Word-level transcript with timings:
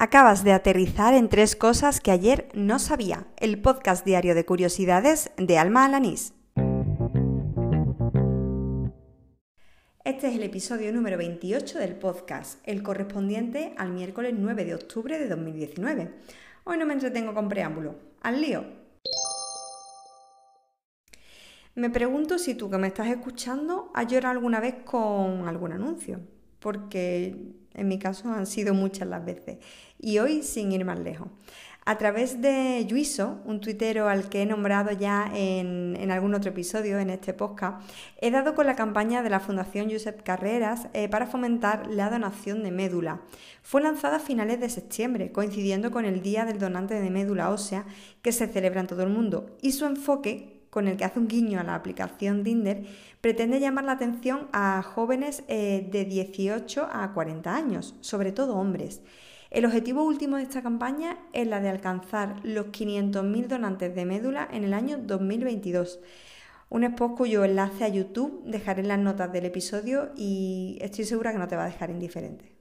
Acabas 0.00 0.44
de 0.44 0.52
aterrizar 0.52 1.12
en 1.12 1.28
tres 1.28 1.56
cosas 1.56 1.98
que 2.00 2.12
ayer 2.12 2.48
no 2.54 2.78
sabía. 2.78 3.26
El 3.36 3.60
podcast 3.60 4.06
diario 4.06 4.36
de 4.36 4.44
curiosidades 4.44 5.32
de 5.36 5.58
Alma 5.58 5.84
Alanís. 5.84 6.34
Este 10.04 10.28
es 10.28 10.36
el 10.36 10.44
episodio 10.44 10.92
número 10.92 11.18
28 11.18 11.80
del 11.80 11.96
podcast, 11.96 12.60
el 12.62 12.84
correspondiente 12.84 13.74
al 13.76 13.90
miércoles 13.90 14.34
9 14.38 14.66
de 14.66 14.76
octubre 14.76 15.18
de 15.18 15.28
2019. 15.28 16.14
Hoy 16.62 16.78
no 16.78 16.86
me 16.86 16.94
entretengo 16.94 17.34
con 17.34 17.48
preámbulo. 17.48 17.96
¡Al 18.22 18.40
lío! 18.40 18.66
Me 21.74 21.90
pregunto 21.90 22.38
si 22.38 22.54
tú 22.54 22.70
que 22.70 22.78
me 22.78 22.86
estás 22.86 23.08
escuchando 23.08 23.90
has 23.94 24.06
llorado 24.06 24.36
alguna 24.36 24.60
vez 24.60 24.76
con 24.84 25.48
algún 25.48 25.72
anuncio, 25.72 26.20
porque 26.60 27.36
en 27.74 27.88
mi 27.88 27.98
caso 27.98 28.30
han 28.30 28.46
sido 28.46 28.74
muchas 28.74 29.08
las 29.08 29.24
veces. 29.24 29.58
Y 29.98 30.18
hoy 30.18 30.42
sin 30.42 30.72
ir 30.72 30.84
más 30.84 30.98
lejos. 30.98 31.28
A 31.88 31.96
través 31.96 32.42
de 32.42 32.84
Yuiso, 32.86 33.40
un 33.46 33.62
tuitero 33.62 34.10
al 34.10 34.28
que 34.28 34.42
he 34.42 34.46
nombrado 34.46 34.92
ya 34.92 35.32
en, 35.34 36.10
algún 36.10 36.34
otro 36.34 36.50
episodio 36.50 36.98
en 36.98 37.08
este 37.08 37.32
podcast, 37.32 37.80
he 38.20 38.30
dado 38.30 38.54
con 38.54 38.66
la 38.66 38.76
campaña 38.76 39.22
de 39.22 39.30
la 39.30 39.40
Fundación 39.40 39.90
Josep 39.90 40.22
Carreras 40.22 40.88
eh, 40.92 41.08
para 41.08 41.26
fomentar 41.26 41.86
la 41.86 42.10
donación 42.10 42.62
de 42.62 42.72
médula. 42.72 43.22
Fue 43.62 43.80
lanzada 43.80 44.16
a 44.16 44.20
finales 44.20 44.60
de 44.60 44.68
septiembre, 44.68 45.32
coincidiendo 45.32 45.90
con 45.90 46.04
el 46.04 46.20
Día 46.20 46.44
del 46.44 46.58
Donante 46.58 47.00
de 47.00 47.08
Médula 47.08 47.48
Ósea, 47.48 47.86
que 48.20 48.32
se 48.32 48.48
celebra 48.48 48.82
en 48.82 48.86
todo 48.86 49.02
el 49.02 49.08
mundo, 49.08 49.56
y 49.62 49.72
su 49.72 49.86
enfoque 49.86 50.57
con 50.70 50.88
el 50.88 50.96
que 50.96 51.04
hace 51.04 51.18
un 51.18 51.28
guiño 51.28 51.60
a 51.60 51.64
la 51.64 51.74
aplicación 51.74 52.44
Dinder, 52.44 52.84
pretende 53.20 53.60
llamar 53.60 53.84
la 53.84 53.92
atención 53.92 54.48
a 54.52 54.82
jóvenes 54.82 55.44
eh, 55.48 55.88
de 55.90 56.04
18 56.04 56.88
a 56.90 57.12
40 57.12 57.54
años, 57.54 57.94
sobre 58.00 58.32
todo 58.32 58.56
hombres. 58.56 59.02
El 59.50 59.64
objetivo 59.64 60.04
último 60.04 60.36
de 60.36 60.42
esta 60.42 60.62
campaña 60.62 61.18
es 61.32 61.46
la 61.46 61.60
de 61.60 61.70
alcanzar 61.70 62.36
los 62.42 62.66
500.000 62.66 63.46
donantes 63.46 63.94
de 63.94 64.04
médula 64.04 64.46
en 64.52 64.64
el 64.64 64.74
año 64.74 64.98
2022. 64.98 66.00
Un 66.68 66.84
spot 66.84 67.16
cuyo 67.16 67.44
enlace 67.44 67.84
a 67.84 67.88
YouTube 67.88 68.42
dejaré 68.44 68.82
en 68.82 68.88
las 68.88 68.98
notas 68.98 69.32
del 69.32 69.46
episodio 69.46 70.10
y 70.14 70.78
estoy 70.82 71.06
segura 71.06 71.32
que 71.32 71.38
no 71.38 71.48
te 71.48 71.56
va 71.56 71.64
a 71.64 71.70
dejar 71.70 71.88
indiferente. 71.88 72.57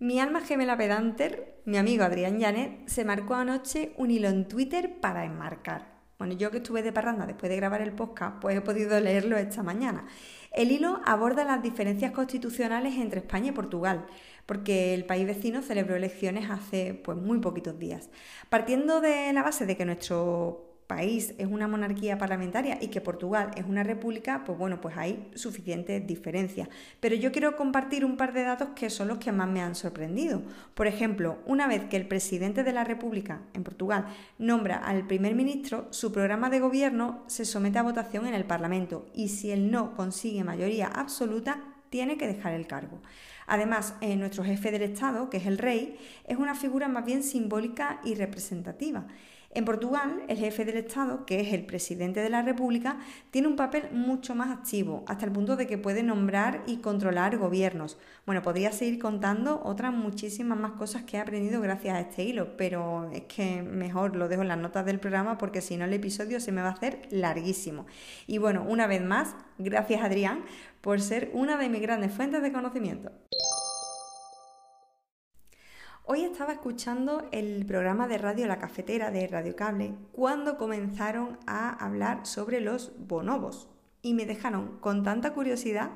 Mi 0.00 0.20
alma 0.20 0.42
gemela 0.42 0.76
pedanter, 0.76 1.60
mi 1.64 1.76
amigo 1.76 2.04
Adrián 2.04 2.40
Janet, 2.40 2.86
se 2.86 3.04
marcó 3.04 3.34
anoche 3.34 3.94
un 3.96 4.12
hilo 4.12 4.28
en 4.28 4.46
Twitter 4.46 5.00
para 5.00 5.24
enmarcar. 5.24 5.98
Bueno, 6.20 6.34
yo 6.34 6.52
que 6.52 6.58
estuve 6.58 6.84
de 6.84 6.92
parranda 6.92 7.26
después 7.26 7.50
de 7.50 7.56
grabar 7.56 7.82
el 7.82 7.92
podcast, 7.92 8.36
pues 8.40 8.56
he 8.56 8.60
podido 8.60 9.00
leerlo 9.00 9.36
esta 9.36 9.64
mañana. 9.64 10.06
El 10.52 10.70
hilo 10.70 11.00
aborda 11.04 11.44
las 11.44 11.64
diferencias 11.64 12.12
constitucionales 12.12 12.94
entre 12.94 13.18
España 13.18 13.48
y 13.48 13.52
Portugal, 13.52 14.06
porque 14.46 14.94
el 14.94 15.04
país 15.04 15.26
vecino 15.26 15.62
celebró 15.62 15.96
elecciones 15.96 16.48
hace 16.48 16.94
pues 16.94 17.18
muy 17.18 17.40
poquitos 17.40 17.76
días. 17.76 18.08
Partiendo 18.50 19.00
de 19.00 19.32
la 19.32 19.42
base 19.42 19.66
de 19.66 19.76
que 19.76 19.84
nuestro 19.84 20.67
país 20.88 21.34
es 21.38 21.46
una 21.46 21.68
monarquía 21.68 22.18
parlamentaria 22.18 22.78
y 22.80 22.88
que 22.88 23.02
Portugal 23.02 23.50
es 23.56 23.66
una 23.66 23.84
república, 23.84 24.42
pues 24.44 24.58
bueno, 24.58 24.80
pues 24.80 24.96
hay 24.96 25.30
suficientes 25.34 26.04
diferencias. 26.06 26.68
Pero 26.98 27.14
yo 27.14 27.30
quiero 27.30 27.56
compartir 27.56 28.04
un 28.04 28.16
par 28.16 28.32
de 28.32 28.42
datos 28.42 28.70
que 28.74 28.90
son 28.90 29.06
los 29.06 29.18
que 29.18 29.30
más 29.30 29.48
me 29.48 29.60
han 29.60 29.74
sorprendido. 29.74 30.42
Por 30.74 30.86
ejemplo, 30.86 31.38
una 31.46 31.68
vez 31.68 31.84
que 31.84 31.96
el 31.98 32.08
presidente 32.08 32.64
de 32.64 32.72
la 32.72 32.84
república 32.84 33.42
en 33.52 33.62
Portugal 33.62 34.06
nombra 34.38 34.78
al 34.78 35.06
primer 35.06 35.34
ministro, 35.34 35.86
su 35.90 36.10
programa 36.10 36.48
de 36.48 36.60
gobierno 36.60 37.22
se 37.26 37.44
somete 37.44 37.78
a 37.78 37.82
votación 37.82 38.26
en 38.26 38.34
el 38.34 38.44
Parlamento 38.44 39.06
y 39.14 39.28
si 39.28 39.50
él 39.50 39.70
no 39.70 39.94
consigue 39.94 40.42
mayoría 40.42 40.86
absoluta, 40.86 41.62
tiene 41.90 42.16
que 42.16 42.26
dejar 42.26 42.54
el 42.54 42.66
cargo. 42.66 43.00
Además, 43.46 43.94
eh, 44.00 44.16
nuestro 44.16 44.42
jefe 44.44 44.70
del 44.70 44.82
Estado, 44.82 45.28
que 45.30 45.38
es 45.38 45.46
el 45.46 45.58
rey, 45.58 45.98
es 46.26 46.38
una 46.38 46.54
figura 46.54 46.88
más 46.88 47.04
bien 47.04 47.22
simbólica 47.22 48.00
y 48.04 48.14
representativa. 48.14 49.06
En 49.50 49.64
Portugal, 49.64 50.22
el 50.28 50.36
jefe 50.36 50.66
del 50.66 50.76
Estado, 50.76 51.24
que 51.24 51.40
es 51.40 51.54
el 51.54 51.64
presidente 51.64 52.20
de 52.20 52.28
la 52.28 52.42
República, 52.42 52.98
tiene 53.30 53.48
un 53.48 53.56
papel 53.56 53.88
mucho 53.92 54.34
más 54.34 54.50
activo, 54.50 55.04
hasta 55.06 55.24
el 55.24 55.32
punto 55.32 55.56
de 55.56 55.66
que 55.66 55.78
puede 55.78 56.02
nombrar 56.02 56.62
y 56.66 56.76
controlar 56.76 57.38
gobiernos. 57.38 57.96
Bueno, 58.26 58.42
podría 58.42 58.72
seguir 58.72 58.98
contando 58.98 59.62
otras 59.64 59.94
muchísimas 59.94 60.58
más 60.58 60.72
cosas 60.72 61.04
que 61.04 61.16
he 61.16 61.20
aprendido 61.20 61.62
gracias 61.62 61.96
a 61.96 62.00
este 62.00 62.24
hilo, 62.24 62.58
pero 62.58 63.10
es 63.10 63.22
que 63.22 63.62
mejor 63.62 64.16
lo 64.16 64.28
dejo 64.28 64.42
en 64.42 64.48
las 64.48 64.58
notas 64.58 64.84
del 64.84 65.00
programa 65.00 65.38
porque 65.38 65.62
si 65.62 65.78
no 65.78 65.86
el 65.86 65.94
episodio 65.94 66.40
se 66.40 66.52
me 66.52 66.60
va 66.60 66.68
a 66.68 66.72
hacer 66.72 67.08
larguísimo. 67.10 67.86
Y 68.26 68.36
bueno, 68.36 68.66
una 68.68 68.86
vez 68.86 69.02
más, 69.02 69.34
gracias 69.56 70.02
Adrián 70.02 70.44
por 70.82 71.00
ser 71.00 71.30
una 71.32 71.56
de 71.56 71.70
mis 71.70 71.80
grandes 71.80 72.12
fuentes 72.12 72.42
de 72.42 72.52
conocimiento. 72.52 73.10
Hoy 76.10 76.24
estaba 76.24 76.54
escuchando 76.54 77.28
el 77.32 77.66
programa 77.66 78.08
de 78.08 78.16
radio 78.16 78.46
La 78.46 78.58
Cafetera 78.58 79.10
de 79.10 79.26
Radio 79.26 79.54
Cable 79.54 79.92
cuando 80.10 80.56
comenzaron 80.56 81.38
a 81.46 81.68
hablar 81.84 82.24
sobre 82.24 82.62
los 82.62 82.92
bonobos 83.06 83.68
y 84.00 84.14
me 84.14 84.24
dejaron 84.24 84.78
con 84.80 85.02
tanta 85.02 85.34
curiosidad 85.34 85.90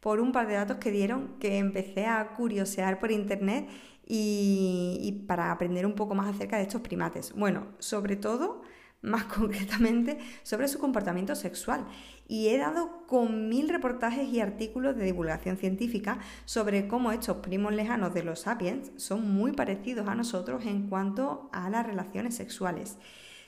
por 0.00 0.20
un 0.20 0.32
par 0.32 0.48
de 0.48 0.52
datos 0.56 0.76
que 0.76 0.90
dieron 0.90 1.38
que 1.40 1.56
empecé 1.56 2.04
a 2.04 2.34
curiosear 2.34 2.98
por 2.98 3.10
internet 3.10 3.66
y, 4.06 4.98
y 5.00 5.24
para 5.26 5.50
aprender 5.50 5.86
un 5.86 5.94
poco 5.94 6.14
más 6.14 6.34
acerca 6.34 6.58
de 6.58 6.64
estos 6.64 6.82
primates. 6.82 7.32
Bueno, 7.32 7.68
sobre 7.78 8.16
todo 8.16 8.60
más 9.04 9.24
concretamente 9.36 10.18
sobre 10.42 10.66
su 10.66 10.78
comportamiento 10.78 11.36
sexual. 11.36 11.86
Y 12.26 12.48
he 12.48 12.58
dado 12.58 13.06
con 13.06 13.48
mil 13.48 13.68
reportajes 13.68 14.26
y 14.28 14.40
artículos 14.40 14.96
de 14.96 15.04
divulgación 15.04 15.58
científica 15.58 16.18
sobre 16.46 16.88
cómo 16.88 17.12
estos 17.12 17.36
primos 17.38 17.72
lejanos 17.74 18.14
de 18.14 18.24
los 18.24 18.40
sapiens 18.40 18.90
son 18.96 19.30
muy 19.30 19.52
parecidos 19.52 20.08
a 20.08 20.14
nosotros 20.14 20.64
en 20.64 20.88
cuanto 20.88 21.50
a 21.52 21.68
las 21.70 21.86
relaciones 21.86 22.34
sexuales. 22.34 22.96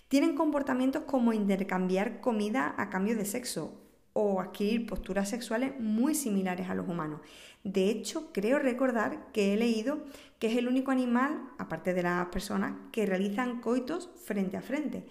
Tienen 0.09 0.37
comportamientos 0.37 1.03
como 1.05 1.33
intercambiar 1.33 2.21
comida 2.21 2.75
a 2.77 2.91
cambio 2.91 3.17
de 3.17 3.25
sexo 3.25 3.83
o 4.13 4.41
adquirir 4.41 4.87
posturas 4.87 5.29
sexuales 5.29 5.73
muy 5.79 6.15
similares 6.15 6.71
a 6.71 6.75
los 6.75 6.89
humanos. 6.89 7.21
De 7.65 7.91
hecho, 7.91 8.31
creo 8.33 8.59
recordar 8.59 9.31
que 9.33 9.53
he 9.53 9.57
leído 9.57 10.05
que 10.39 10.47
es 10.47 10.57
el 10.57 10.69
único 10.69 10.91
animal, 10.91 11.43
aparte 11.59 11.93
de 11.93 12.03
las 12.03 12.27
personas, 12.29 12.75
que 12.93 13.05
realizan 13.05 13.61
coitos 13.61 14.11
frente 14.25 14.57
a 14.57 14.63
frente. 14.63 15.05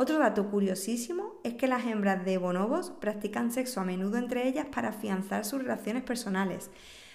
Otro 0.00 0.20
dato 0.20 0.48
curiosísimo 0.48 1.40
es 1.42 1.54
que 1.54 1.66
las 1.66 1.84
hembras 1.84 2.24
de 2.24 2.38
bonobos 2.38 2.92
practican 3.00 3.50
sexo 3.50 3.80
a 3.80 3.84
menudo 3.84 4.16
entre 4.16 4.46
ellas 4.46 4.66
para 4.72 4.90
afianzar 4.90 5.44
sus 5.44 5.60
relaciones 5.60 6.04
personales, 6.04 6.70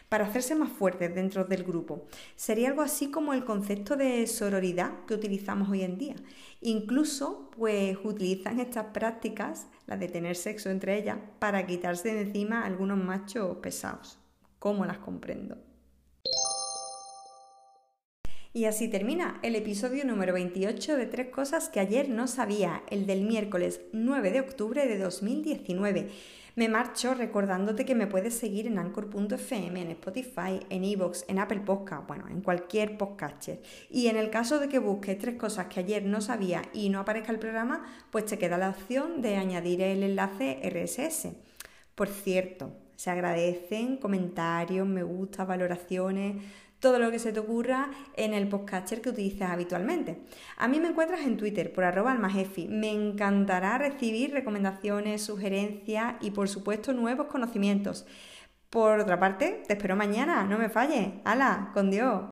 para 0.09 0.25
hacerse 0.25 0.53
más 0.53 0.69
fuertes 0.69 1.15
dentro 1.15 1.45
del 1.45 1.63
grupo. 1.63 2.03
Sería 2.35 2.67
algo 2.67 2.81
así 2.81 3.09
como 3.09 3.33
el 3.33 3.45
concepto 3.45 3.95
de 3.95 4.27
sororidad 4.27 5.05
que 5.07 5.13
utilizamos 5.13 5.69
hoy 5.69 5.83
en 5.83 5.97
día. 5.97 6.15
Incluso, 6.59 7.49
pues 7.55 7.97
utilizan 8.03 8.59
estas 8.59 8.87
prácticas, 8.87 9.67
las 9.87 10.01
de 10.01 10.09
tener 10.09 10.35
sexo 10.35 10.69
entre 10.69 10.97
ellas, 10.99 11.19
para 11.39 11.65
quitarse 11.65 12.13
de 12.13 12.23
encima 12.23 12.65
algunos 12.65 12.97
machos 12.97 13.59
pesados. 13.59 14.19
¿Cómo 14.59 14.85
las 14.85 14.97
comprendo? 14.97 15.72
Y 18.55 18.65
así 18.65 18.87
termina 18.87 19.39
el 19.41 19.55
episodio 19.55 20.05
número 20.05 20.31
28 20.31 20.95
de 20.95 21.07
Tres 21.07 21.29
Cosas 21.29 21.69
que 21.69 21.79
ayer 21.79 22.09
no 22.09 22.27
sabía, 22.27 22.83
el 22.91 23.07
del 23.07 23.23
miércoles 23.23 23.81
9 23.93 24.29
de 24.29 24.41
octubre 24.41 24.85
de 24.85 24.99
2019. 24.99 26.09
Me 26.55 26.69
marcho 26.69 27.15
recordándote 27.15 27.83
que 27.83 27.95
me 27.95 28.05
puedes 28.05 28.35
seguir 28.35 28.67
en 28.67 28.77
anchor.fm, 28.77 29.81
en 29.81 29.89
Spotify, 29.89 30.59
en 30.69 30.83
Evox, 30.83 31.25
en 31.27 31.39
Apple 31.39 31.61
Podcast, 31.61 32.07
bueno, 32.07 32.27
en 32.27 32.41
cualquier 32.41 32.95
podcaster. 32.95 33.59
Y 33.89 34.05
en 34.05 34.17
el 34.17 34.29
caso 34.29 34.59
de 34.59 34.69
que 34.69 34.77
busques 34.77 35.17
tres 35.17 35.33
cosas 35.33 35.65
que 35.65 35.79
ayer 35.79 36.05
no 36.05 36.21
sabía 36.21 36.61
y 36.73 36.89
no 36.89 36.99
aparezca 36.99 37.31
el 37.31 37.39
programa, 37.39 37.83
pues 38.11 38.27
te 38.27 38.37
queda 38.37 38.59
la 38.59 38.69
opción 38.69 39.23
de 39.23 39.35
añadir 39.35 39.81
el 39.81 40.03
enlace 40.03 40.59
RSS. 40.61 41.29
Por 41.95 42.07
cierto, 42.07 42.82
se 43.03 43.09
agradecen 43.09 43.97
comentarios, 43.97 44.87
me 44.87 45.03
gusta, 45.03 45.43
valoraciones 45.43 46.37
todo 46.79 46.99
lo 46.99 47.11
que 47.11 47.19
se 47.19 47.33
te 47.33 47.39
ocurra 47.39 47.91
en 48.15 48.33
el 48.33 48.47
podcaster 48.47 49.01
que 49.01 49.09
utilices 49.09 49.41
habitualmente. 49.41 50.21
A 50.57 50.69
mí 50.69 50.79
me 50.79 50.89
encuentras 50.89 51.21
en 51.21 51.35
Twitter 51.37 51.71
por 51.73 51.83
arroba 51.83 52.13
almajefi. 52.13 52.67
Me 52.69 52.91
encantará 52.91 53.77
recibir 53.77 54.31
recomendaciones, 54.31 55.21
sugerencias 55.21 56.15
y 56.21 56.31
por 56.31 56.47
supuesto 56.47 56.93
nuevos 56.93 57.27
conocimientos. 57.27 58.05
Por 58.69 58.99
otra 58.99 59.19
parte, 59.19 59.63
te 59.67 59.73
espero 59.73 59.97
mañana, 59.97 60.45
no 60.45 60.57
me 60.57 60.69
falles. 60.69 61.09
¡Hala! 61.25 61.71
¡Con 61.73 61.91
Dios! 61.91 62.21